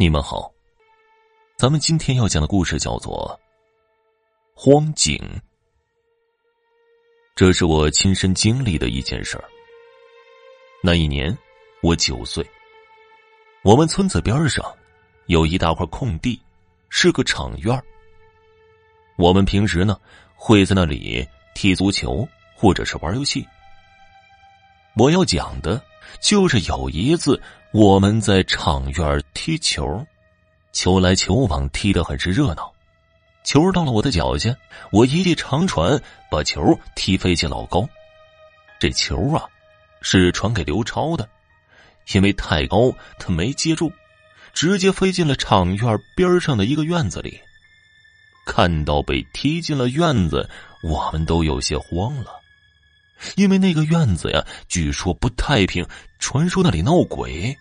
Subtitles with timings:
[0.00, 0.50] 你们好，
[1.58, 3.38] 咱们今天要讲的故事叫做
[4.58, 5.14] 《荒井》。
[7.34, 9.44] 这是我亲身经历的一件事儿。
[10.82, 11.36] 那一年
[11.82, 12.42] 我九岁，
[13.62, 14.64] 我们村子边上
[15.26, 16.40] 有一大块空地，
[16.88, 17.78] 是个场院
[19.18, 20.00] 我们平时呢
[20.34, 22.26] 会在那里踢足球
[22.56, 23.46] 或者是玩游戏。
[24.96, 25.78] 我要讲的
[26.20, 27.40] 就是有一次。
[27.72, 30.04] 我们在场院踢球，
[30.72, 32.72] 球来球往，踢得很是热闹。
[33.44, 34.52] 球到了我的脚下，
[34.90, 37.88] 我一记长传把球踢飞起老高。
[38.80, 39.46] 这球啊，
[40.02, 41.28] 是传给刘超的，
[42.12, 43.92] 因为太高，他没接住，
[44.52, 47.40] 直接飞进了场院边上的一个院子里。
[48.46, 50.50] 看到被踢进了院子，
[50.82, 52.39] 我们都有些慌了。
[53.36, 55.86] 因为那个院子呀，据说不太平，
[56.18, 57.56] 传说那里闹鬼。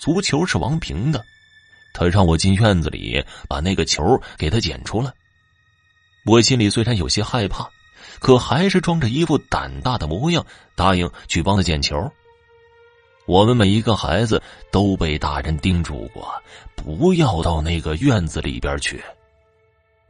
[0.00, 1.24] 足球是王平的，
[1.92, 5.12] 他让我进院子里把那个球给他捡出来。
[6.26, 7.68] 我心里虽然有些害怕，
[8.18, 10.44] 可还是装着一副胆大的模样，
[10.74, 12.10] 答应去帮他捡球。
[13.26, 16.30] 我们每一个孩子都被大人叮嘱过，
[16.74, 19.02] 不要到那个院子里边去。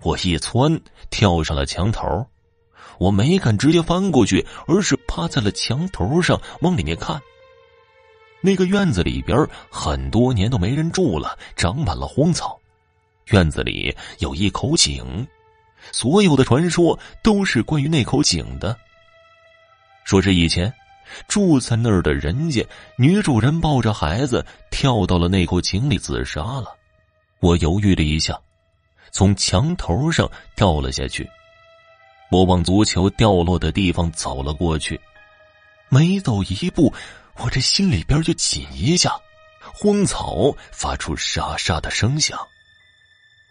[0.02, 2.26] 我一窜，跳上了墙头。
[2.98, 7.20] 我没敢直接翻过去，而是趴在了墙头上往里面看。
[8.40, 12.60] 那个院子里边很多年都没人住了，长满了荒草。
[13.30, 15.26] 院子里有一口井，
[15.92, 18.76] 所有的传说都是关于那口井的。
[20.04, 20.70] 说是以前
[21.26, 22.62] 住在那儿的人家，
[22.98, 26.76] 女主人抱着孩子跳到了那口井里自杀了。
[27.40, 28.38] 我犹豫了一下，
[29.10, 31.26] 从墙头上跳了下去。
[32.34, 35.00] 我往足球掉落的地方走了过去，
[35.88, 36.92] 每走一步，
[37.38, 39.12] 我这心里边就紧一下，
[39.72, 42.36] 荒草发出沙沙的声响。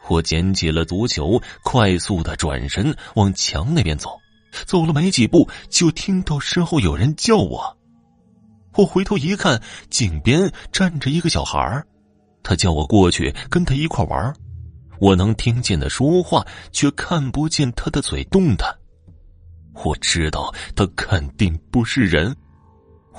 [0.09, 4.19] 我捡起了足球，快速的转身往墙那边走，
[4.65, 7.77] 走了没几步，就听到身后有人叫我。
[8.75, 11.81] 我回头一看，井边站着一个小孩
[12.43, 14.35] 他叫我过去跟他一块玩
[15.03, 18.73] 我能听见他说话，却看不见他的嘴动弹。
[19.83, 22.33] 我知道他肯定不是人，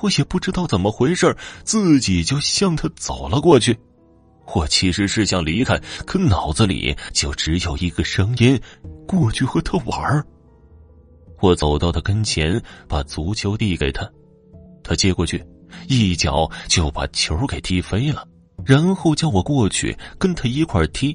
[0.01, 3.79] 我也不知道怎么回事，自己就向他走了过去。
[4.55, 8.59] 我其实是想离开，可脑子里就只有一个声音：
[9.07, 10.25] 过去和他玩。
[11.41, 14.11] 我走到他跟前，把足球递给他，
[14.83, 15.45] 他接过去，
[15.89, 18.27] 一脚就把球给踢飞了，
[18.65, 21.15] 然后叫我过去跟他一块踢。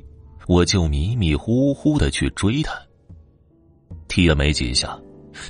[0.49, 2.73] 我就迷迷糊糊的去追他，
[4.07, 4.99] 踢了没几下，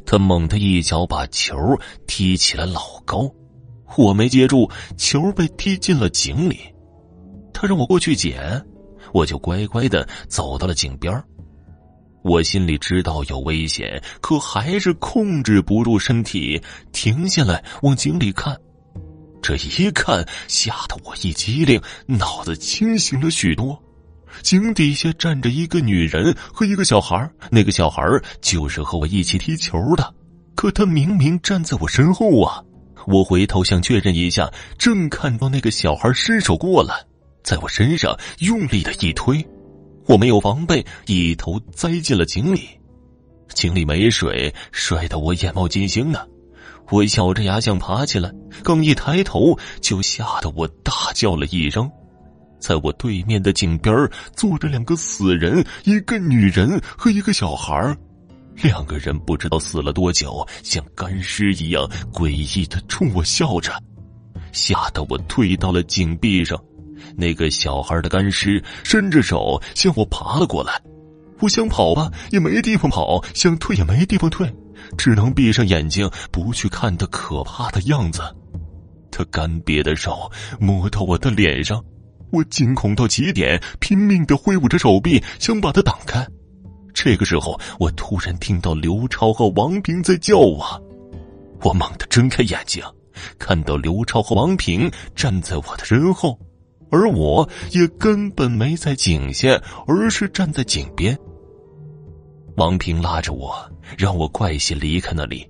[0.05, 1.55] 他猛地一脚把球
[2.05, 3.33] 踢起了老高，
[3.97, 6.59] 我没接住，球被踢进了井里。
[7.53, 8.61] 他让我过去捡，
[9.13, 11.23] 我就乖乖的走到了井边
[12.21, 16.61] 我心里知道有危险，可还是控制不住身体，
[16.91, 18.53] 停下来往井里看。
[19.41, 23.81] 这一看，吓得我一激灵，脑子清醒了许多。
[24.41, 28.03] 井底下站着一个女人和一个小孩，那个小孩
[28.41, 30.13] 就是和我一起踢球的，
[30.55, 32.63] 可他明明站在我身后啊！
[33.07, 36.93] 我回头想确认一下，正看到那个小孩伸手过来，
[37.43, 39.45] 在我身上用力的一推，
[40.05, 42.61] 我没有防备，一头栽进了井里。
[43.53, 46.19] 井里没水，摔得我眼冒金星呢。
[46.91, 48.31] 我咬着牙想爬起来，
[48.63, 51.89] 刚一抬头，就吓得我大叫了一声。
[52.59, 53.95] 在我对面的井边
[54.35, 57.95] 坐着两个死人，一个女人和一个小孩
[58.61, 63.71] 两个人不知道死了多久，像干尸一样诡异的冲我笑着，
[64.51, 66.61] 吓得我退到了井壁上。
[67.15, 70.81] 那个小孩的干尸伸着手向我爬了过来，
[71.39, 74.53] 我想跑吧也没地方跑，想退也没地方退，
[74.97, 78.21] 只能闭上眼睛不去看他可怕的样子。
[79.09, 81.81] 他干瘪的手摸到我的脸上。
[82.31, 86.25] 我惊恐到极点，拼命的挥舞着手臂，想把他挡开。
[86.93, 90.65] 这个时候，我突然听到刘超和王平在叫我。
[91.61, 92.83] 我猛地睁开眼睛，
[93.37, 96.37] 看到刘超和王平站在我的身后，
[96.89, 101.17] 而我也根本没在井下，而是站在井边。
[102.57, 103.55] 王平拉着我，
[103.97, 105.47] 让我快些离开那里。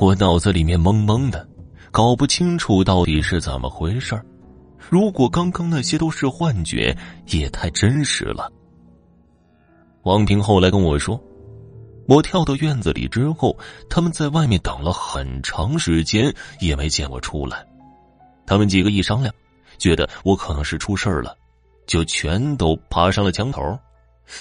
[0.00, 1.46] 我脑子里面懵懵的，
[1.90, 4.24] 搞不清楚到底是怎么回事儿。
[4.90, 6.96] 如果刚刚那些都是幻觉，
[7.26, 8.50] 也太真实了。
[10.02, 11.22] 王平后来跟我说，
[12.08, 13.56] 我跳到院子里之后，
[13.88, 17.64] 他们在外面等了很长时间，也没见我出来。
[18.44, 19.32] 他们几个一商量，
[19.78, 21.36] 觉得我可能是出事了，
[21.86, 23.78] 就全都爬上了墙头。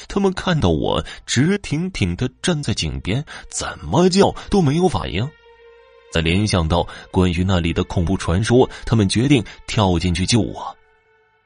[0.07, 5.27] 他们看到我直挺挺的站在井边，怎么叫都没有反应。
[6.11, 10.75] 再联想到关于那里的恐怖传说，他们决定跳进去救我。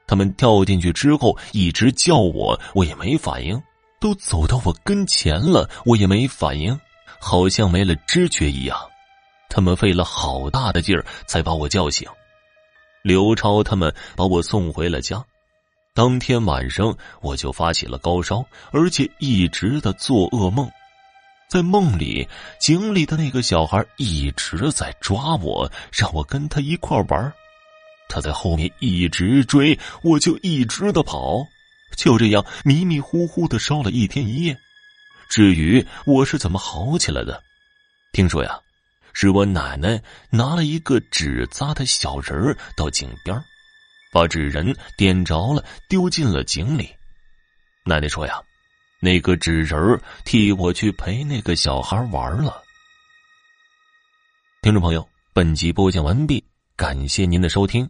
[0.06, 3.60] 他们跳进去之后，一直叫我，我也没反应。
[3.98, 6.78] 都走到我跟前了，我也没反应，
[7.18, 8.78] 好像没了知觉一样。
[9.48, 12.06] 他们费了好大的劲儿才把我叫醒。
[13.02, 15.24] 刘超他们把我送回了家。
[15.94, 20.70] 当天晚上我就发起了高烧，而且一直的做噩梦，
[21.48, 22.28] 在梦里
[22.60, 27.32] 井里的那个小孩一直在抓我，让我跟他一块玩。
[28.08, 31.46] 他在后面一直追，我就一直的跑，
[31.96, 34.56] 就这样迷迷糊糊的烧了一天一夜。
[35.28, 37.42] 至于我是怎么好起来的，
[38.12, 38.60] 听说呀，
[39.12, 40.00] 是我奶奶
[40.30, 43.36] 拿了一个纸扎的小人到井边
[44.12, 46.94] 把纸人点着了，丢进了井里。
[47.84, 48.40] 奶奶说：“呀，
[49.00, 52.62] 那个纸人替我去陪那个小孩玩了。”
[54.62, 56.44] 听众朋友，本集播讲完毕，
[56.76, 57.88] 感谢您的收听。